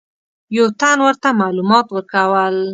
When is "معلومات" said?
1.41-1.85